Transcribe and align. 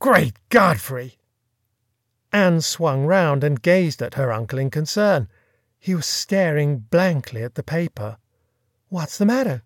Great 0.00 0.38
Godfrey! 0.48 1.18
Anne 2.32 2.62
swung 2.62 3.04
round 3.04 3.44
and 3.44 3.60
gazed 3.60 4.00
at 4.00 4.14
her 4.14 4.32
uncle 4.32 4.58
in 4.58 4.70
concern. 4.70 5.28
He 5.78 5.94
was 5.94 6.06
staring 6.06 6.78
blankly 6.78 7.42
at 7.42 7.54
the 7.54 7.62
paper. 7.62 8.16
What's 8.88 9.18
the 9.18 9.26
matter? 9.26 9.62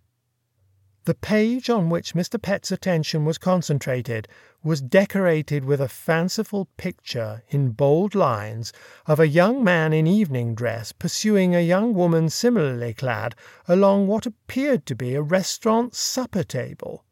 The 1.04 1.14
page 1.14 1.70
on 1.70 1.88
which 1.88 2.14
Mr. 2.14 2.42
Pett's 2.42 2.72
attention 2.72 3.24
was 3.24 3.38
concentrated 3.38 4.26
was 4.64 4.80
decorated 4.80 5.64
with 5.64 5.80
a 5.80 5.86
fanciful 5.86 6.66
picture 6.76 7.44
in 7.50 7.70
bold 7.70 8.16
lines 8.16 8.72
of 9.06 9.20
a 9.20 9.28
young 9.28 9.62
man 9.62 9.92
in 9.92 10.08
evening 10.08 10.56
dress 10.56 10.90
pursuing 10.90 11.54
a 11.54 11.60
young 11.60 11.94
woman 11.94 12.28
similarly 12.28 12.92
clad 12.92 13.36
along 13.68 14.08
what 14.08 14.26
appeared 14.26 14.84
to 14.86 14.96
be 14.96 15.14
a 15.14 15.22
restaurant 15.22 15.94
supper 15.94 16.42
table. 16.42 17.04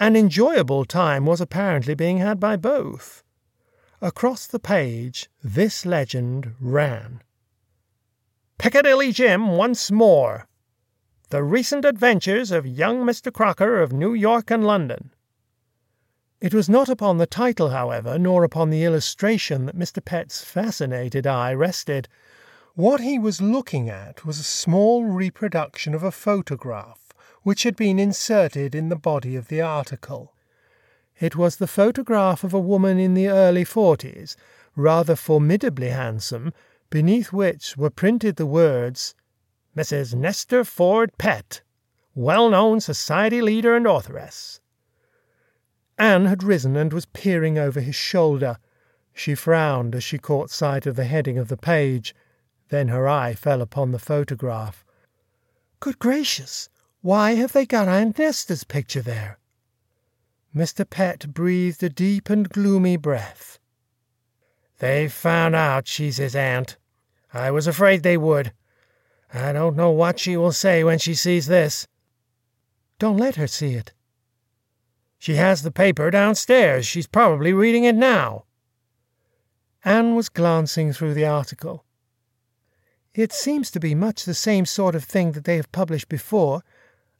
An 0.00 0.16
enjoyable 0.16 0.84
time 0.84 1.24
was 1.24 1.40
apparently 1.40 1.94
being 1.94 2.18
had 2.18 2.40
by 2.40 2.56
both. 2.56 3.22
Across 4.00 4.48
the 4.48 4.58
page 4.58 5.30
this 5.42 5.86
legend 5.86 6.54
ran 6.60 7.22
Piccadilly 8.58 9.12
Jim 9.12 9.48
once 9.48 9.90
more. 9.90 10.48
The 11.30 11.42
recent 11.42 11.84
adventures 11.84 12.50
of 12.50 12.66
young 12.66 13.04
Mr. 13.04 13.32
Crocker 13.32 13.82
of 13.82 13.92
New 13.92 14.14
York 14.14 14.50
and 14.50 14.64
London. 14.66 15.10
It 16.40 16.54
was 16.54 16.68
not 16.68 16.88
upon 16.88 17.18
the 17.18 17.26
title, 17.26 17.70
however, 17.70 18.18
nor 18.18 18.44
upon 18.44 18.70
the 18.70 18.84
illustration 18.84 19.66
that 19.66 19.76
Mr. 19.76 20.04
Pett's 20.04 20.42
fascinated 20.44 21.26
eye 21.26 21.54
rested. 21.54 22.08
What 22.74 23.00
he 23.00 23.18
was 23.18 23.40
looking 23.40 23.88
at 23.88 24.24
was 24.24 24.38
a 24.38 24.44
small 24.44 25.04
reproduction 25.04 25.94
of 25.94 26.02
a 26.02 26.10
photograph 26.10 27.03
which 27.44 27.62
had 27.62 27.76
been 27.76 27.98
inserted 27.98 28.74
in 28.74 28.88
the 28.88 28.96
body 28.96 29.36
of 29.36 29.48
the 29.48 29.60
article. 29.60 30.34
It 31.20 31.36
was 31.36 31.56
the 31.56 31.68
photograph 31.68 32.42
of 32.42 32.52
a 32.52 32.58
woman 32.58 32.98
in 32.98 33.14
the 33.14 33.28
early 33.28 33.64
forties, 33.64 34.36
rather 34.74 35.14
formidably 35.14 35.90
handsome, 35.90 36.52
beneath 36.90 37.32
which 37.32 37.76
were 37.76 37.90
printed 37.90 38.36
the 38.36 38.46
words 38.46 39.14
Mrs. 39.76 40.14
Nesta 40.14 40.64
Ford 40.64 41.16
Pett, 41.18 41.60
well 42.14 42.48
known 42.48 42.80
society 42.80 43.42
leader 43.42 43.76
and 43.76 43.86
authoress. 43.86 44.60
Anne 45.98 46.26
had 46.26 46.42
risen 46.42 46.76
and 46.76 46.92
was 46.92 47.06
peering 47.06 47.58
over 47.58 47.80
his 47.80 47.94
shoulder. 47.94 48.58
She 49.12 49.34
frowned 49.34 49.94
as 49.94 50.02
she 50.02 50.18
caught 50.18 50.50
sight 50.50 50.86
of 50.86 50.96
the 50.96 51.04
heading 51.04 51.38
of 51.38 51.48
the 51.48 51.56
page. 51.56 52.14
Then 52.70 52.88
her 52.88 53.06
eye 53.06 53.34
fell 53.34 53.62
upon 53.62 53.92
the 53.92 53.98
photograph. 53.98 54.84
Good 55.78 55.98
gracious! 55.98 56.68
Why 57.04 57.32
have 57.32 57.52
they 57.52 57.66
got 57.66 57.86
Aunt 57.86 58.16
Nesta's 58.16 58.64
picture 58.64 59.02
there? 59.02 59.38
Mr. 60.56 60.88
Pett 60.88 61.34
breathed 61.34 61.82
a 61.82 61.90
deep 61.90 62.30
and 62.30 62.48
gloomy 62.48 62.96
breath. 62.96 63.58
They've 64.78 65.12
found 65.12 65.54
out 65.54 65.86
she's 65.86 66.16
his 66.16 66.34
aunt. 66.34 66.78
I 67.30 67.50
was 67.50 67.66
afraid 67.66 68.02
they 68.02 68.16
would. 68.16 68.54
I 69.34 69.52
don't 69.52 69.76
know 69.76 69.90
what 69.90 70.18
she 70.18 70.38
will 70.38 70.50
say 70.52 70.82
when 70.82 70.98
she 70.98 71.12
sees 71.12 71.46
this. 71.46 71.86
Don't 72.98 73.18
let 73.18 73.36
her 73.36 73.48
see 73.48 73.74
it. 73.74 73.92
She 75.18 75.34
has 75.34 75.60
the 75.60 75.70
paper 75.70 76.10
downstairs. 76.10 76.86
She's 76.86 77.06
probably 77.06 77.52
reading 77.52 77.84
it 77.84 77.96
now. 77.96 78.46
Anne 79.84 80.14
was 80.14 80.30
glancing 80.30 80.94
through 80.94 81.12
the 81.12 81.26
article. 81.26 81.84
It 83.12 83.30
seems 83.30 83.70
to 83.72 83.78
be 83.78 83.94
much 83.94 84.24
the 84.24 84.32
same 84.32 84.64
sort 84.64 84.94
of 84.94 85.04
thing 85.04 85.32
that 85.32 85.44
they 85.44 85.56
have 85.56 85.70
published 85.70 86.08
before. 86.08 86.62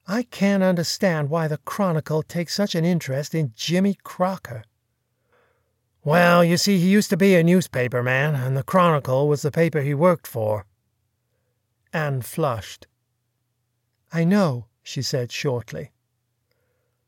I 0.06 0.24
can't 0.24 0.62
understand 0.62 1.30
why 1.30 1.48
the 1.48 1.58
Chronicle 1.58 2.22
takes 2.22 2.54
such 2.54 2.74
an 2.74 2.84
interest 2.84 3.34
in 3.34 3.52
Jimmy 3.56 3.96
Crocker. 4.02 4.64
Well, 6.02 6.44
you 6.44 6.58
see, 6.58 6.78
he 6.78 6.90
used 6.90 7.08
to 7.10 7.16
be 7.16 7.34
a 7.34 7.42
newspaper 7.42 8.02
man, 8.02 8.34
and 8.34 8.54
the 8.54 8.62
Chronicle 8.62 9.26
was 9.26 9.40
the 9.40 9.50
paper 9.50 9.80
he 9.80 9.94
worked 9.94 10.26
for. 10.26 10.66
Anne 11.94 12.20
flushed. 12.20 12.86
I 14.12 14.24
know, 14.24 14.66
she 14.82 15.00
said 15.00 15.32
shortly. 15.32 15.92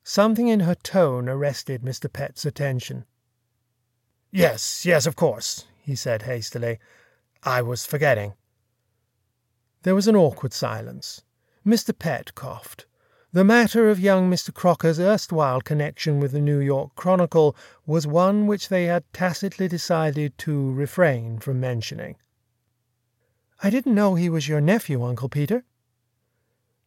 Something 0.03 0.49
in 0.49 0.61
her 0.61 0.75
tone 0.75 1.29
arrested 1.29 1.83
Mr. 1.83 2.11
Pett's 2.11 2.47
attention. 2.47 3.05
Yes, 4.31 4.87
yes, 4.87 5.05
of 5.05 5.17
course, 5.17 5.67
he 5.83 5.95
said 5.95 6.23
hastily. 6.23 6.79
I 7.43 7.61
was 7.61 7.85
forgetting. 7.85 8.33
There 9.83 9.95
was 9.95 10.09
an 10.09 10.17
awkward 10.17 10.55
silence. 10.55 11.23
Mr. 11.67 11.99
Pett 11.99 12.33
coughed. 12.37 12.87
The 13.33 13.43
matter 13.43 13.91
of 13.91 13.99
young 13.99 14.31
Mr. 14.31 14.55
Crocker's 14.55 15.01
erstwhile 15.01 15.61
connection 15.61 16.21
with 16.21 16.31
the 16.31 16.41
New 16.41 16.61
York 16.61 16.95
Chronicle 16.95 17.57
was 17.85 18.07
one 18.07 18.47
which 18.47 18.69
they 18.69 18.85
had 18.85 19.03
tacitly 19.13 19.67
decided 19.67 20.39
to 20.39 20.73
refrain 20.73 21.41
from 21.41 21.59
mentioning. 21.59 22.17
I 23.65 23.71
didn't 23.71 23.97
know 23.97 24.15
he 24.15 24.29
was 24.29 24.47
your 24.47 24.61
nephew, 24.61 25.03
Uncle 25.03 25.29
Peter. 25.29 25.65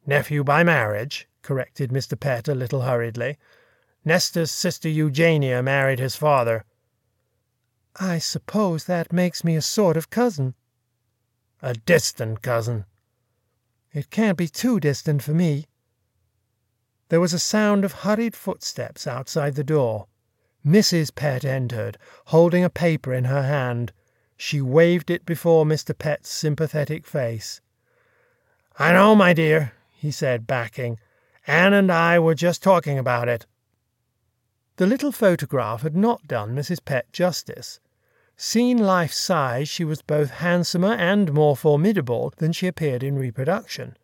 Nephew 0.05 0.45
by 0.45 0.63
marriage, 0.63 1.27
corrected 1.41 1.91
Mr. 1.91 2.17
Pett 2.17 2.47
a 2.47 2.55
little 2.55 2.83
hurriedly. 2.83 3.37
Nesta's 4.05 4.49
sister 4.49 4.87
Eugenia 4.87 5.61
married 5.61 5.99
his 5.99 6.15
father. 6.15 6.63
I 7.97 8.17
suppose 8.17 8.85
that 8.85 9.11
makes 9.11 9.43
me 9.43 9.57
a 9.57 9.61
sort 9.61 9.97
of 9.97 10.09
cousin. 10.09 10.55
A 11.61 11.73
distant 11.73 12.41
cousin. 12.41 12.85
It 13.91 14.11
can't 14.11 14.37
be 14.37 14.47
too 14.47 14.79
distant 14.79 15.23
for 15.23 15.33
me. 15.33 15.67
There 17.09 17.19
was 17.19 17.33
a 17.33 17.39
sound 17.39 17.83
of 17.83 18.03
hurried 18.03 18.35
footsteps 18.35 19.07
outside 19.07 19.55
the 19.55 19.63
door. 19.63 20.07
Mrs. 20.65 21.13
Pett 21.13 21.43
entered, 21.43 21.97
holding 22.25 22.63
a 22.63 22.69
paper 22.69 23.13
in 23.13 23.23
her 23.25 23.43
hand. 23.43 23.91
She 24.37 24.61
waved 24.61 25.09
it 25.09 25.25
before 25.25 25.65
Mr. 25.65 25.97
Pett's 25.97 26.29
sympathetic 26.29 27.07
face. 27.07 27.61
I 28.77 28.93
know, 28.93 29.15
my 29.15 29.33
dear, 29.33 29.73
he 29.91 30.11
said, 30.11 30.45
backing. 30.45 30.99
Anne 31.47 31.73
and 31.73 31.91
I 31.91 32.19
were 32.19 32.35
just 32.35 32.61
talking 32.61 32.99
about 32.99 33.27
it. 33.27 33.45
The 34.75 34.85
little 34.85 35.11
photograph 35.11 35.81
had 35.81 35.95
not 35.95 36.27
done 36.27 36.55
Mrs. 36.55 36.85
Pett 36.85 37.11
justice. 37.11 37.79
Seen 38.41 38.77
life 38.77 39.11
size, 39.11 39.67
she 39.67 39.83
was 39.83 40.01
both 40.01 40.29
handsomer 40.29 40.93
and 40.93 41.33
more 41.33 41.57
formidable 41.57 42.33
than 42.37 42.53
she 42.53 42.67
appeared 42.67 43.03
in 43.03 43.19
reproduction. 43.19 43.97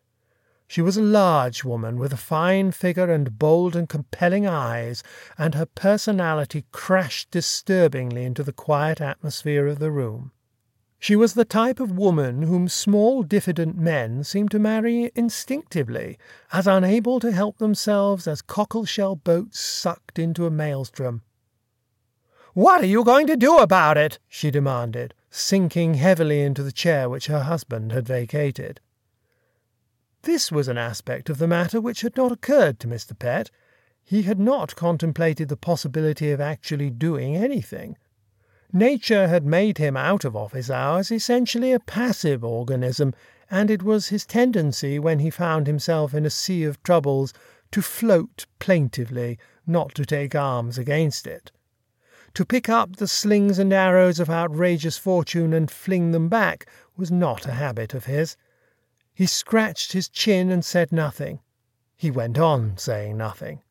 She 0.68 0.82
was 0.82 0.98
a 0.98 1.02
large 1.02 1.64
woman 1.64 1.98
with 1.98 2.12
a 2.12 2.18
fine 2.18 2.72
figure 2.72 3.10
and 3.10 3.38
bold 3.38 3.74
and 3.74 3.88
compelling 3.88 4.46
eyes, 4.46 5.02
and 5.38 5.54
her 5.54 5.64
personality 5.64 6.66
crashed 6.70 7.30
disturbingly 7.30 8.24
into 8.24 8.42
the 8.42 8.52
quiet 8.52 9.00
atmosphere 9.00 9.66
of 9.66 9.78
the 9.78 9.90
room. 9.90 10.32
She 10.98 11.16
was 11.16 11.32
the 11.32 11.46
type 11.46 11.80
of 11.80 11.96
woman 11.96 12.42
whom 12.42 12.68
small 12.68 13.22
diffident 13.22 13.78
men 13.78 14.22
seem 14.22 14.50
to 14.50 14.58
marry 14.58 15.10
instinctively, 15.14 16.18
as 16.52 16.66
unable 16.66 17.20
to 17.20 17.32
help 17.32 17.56
themselves 17.56 18.28
as 18.28 18.42
cockle 18.42 18.84
shell 18.84 19.16
boats 19.16 19.58
sucked 19.58 20.18
into 20.18 20.44
a 20.44 20.50
maelstrom. 20.50 21.22
What 22.56 22.80
are 22.80 22.86
you 22.86 23.04
going 23.04 23.26
to 23.26 23.36
do 23.36 23.58
about 23.58 23.98
it? 23.98 24.18
she 24.30 24.50
demanded, 24.50 25.12
sinking 25.28 25.92
heavily 25.92 26.40
into 26.40 26.62
the 26.62 26.72
chair 26.72 27.06
which 27.06 27.26
her 27.26 27.42
husband 27.42 27.92
had 27.92 28.06
vacated. 28.06 28.80
This 30.22 30.50
was 30.50 30.66
an 30.66 30.78
aspect 30.78 31.28
of 31.28 31.36
the 31.36 31.46
matter 31.46 31.82
which 31.82 32.00
had 32.00 32.16
not 32.16 32.32
occurred 32.32 32.80
to 32.80 32.88
Mr. 32.88 33.12
Pett. 33.18 33.50
He 34.02 34.22
had 34.22 34.40
not 34.40 34.74
contemplated 34.74 35.50
the 35.50 35.56
possibility 35.58 36.30
of 36.30 36.40
actually 36.40 36.88
doing 36.88 37.36
anything. 37.36 37.98
Nature 38.72 39.28
had 39.28 39.44
made 39.44 39.76
him 39.76 39.94
out 39.94 40.24
of 40.24 40.34
office 40.34 40.70
hours 40.70 41.12
essentially 41.12 41.72
a 41.72 41.80
passive 41.80 42.42
organism, 42.42 43.12
and 43.50 43.70
it 43.70 43.82
was 43.82 44.08
his 44.08 44.24
tendency, 44.24 44.98
when 44.98 45.18
he 45.18 45.28
found 45.28 45.66
himself 45.66 46.14
in 46.14 46.24
a 46.24 46.30
sea 46.30 46.64
of 46.64 46.82
troubles, 46.82 47.34
to 47.70 47.82
float 47.82 48.46
plaintively, 48.58 49.38
not 49.66 49.94
to 49.94 50.06
take 50.06 50.34
arms 50.34 50.78
against 50.78 51.26
it. 51.26 51.52
To 52.36 52.44
pick 52.44 52.68
up 52.68 52.96
the 52.96 53.08
slings 53.08 53.58
and 53.58 53.72
arrows 53.72 54.20
of 54.20 54.28
outrageous 54.28 54.98
fortune 54.98 55.54
and 55.54 55.70
fling 55.70 56.10
them 56.10 56.28
back 56.28 56.66
was 56.94 57.10
not 57.10 57.46
a 57.46 57.52
habit 57.52 57.94
of 57.94 58.04
his. 58.04 58.36
He 59.14 59.24
scratched 59.24 59.92
his 59.92 60.06
chin 60.06 60.50
and 60.50 60.62
said 60.62 60.92
nothing. 60.92 61.40
He 61.96 62.10
went 62.10 62.38
on 62.38 62.76
saying 62.76 63.16
nothing. 63.16 63.62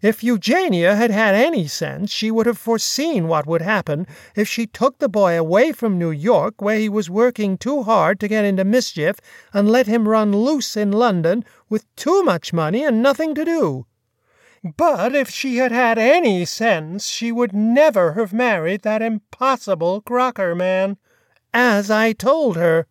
If 0.00 0.24
Eugenia 0.24 0.96
had 0.96 1.12
had 1.12 1.36
any 1.36 1.68
sense, 1.68 2.10
she 2.10 2.32
would 2.32 2.46
have 2.46 2.58
foreseen 2.58 3.28
what 3.28 3.46
would 3.46 3.62
happen 3.62 4.08
if 4.34 4.48
she 4.48 4.66
took 4.66 4.98
the 4.98 5.08
boy 5.08 5.38
away 5.38 5.70
from 5.70 6.00
New 6.00 6.10
York, 6.10 6.60
where 6.60 6.80
he 6.80 6.88
was 6.88 7.08
working 7.08 7.56
too 7.56 7.84
hard 7.84 8.18
to 8.18 8.26
get 8.26 8.44
into 8.44 8.64
mischief, 8.64 9.20
and 9.54 9.70
let 9.70 9.86
him 9.86 10.08
run 10.08 10.32
loose 10.32 10.76
in 10.76 10.90
London 10.90 11.44
with 11.68 11.86
too 11.94 12.24
much 12.24 12.52
money 12.52 12.82
and 12.82 13.00
nothing 13.00 13.36
to 13.36 13.44
do. 13.44 13.86
But 14.64 15.14
if 15.14 15.28
she 15.28 15.56
had 15.56 15.72
had 15.72 15.98
any 15.98 16.44
sense, 16.44 17.06
she 17.08 17.32
would 17.32 17.52
never 17.52 18.12
have 18.12 18.32
married 18.32 18.82
that 18.82 19.02
impossible 19.02 20.00
Crocker 20.00 20.54
man, 20.54 20.98
as 21.52 21.90
I 21.90 22.12
told 22.12 22.56
her. 22.56 22.86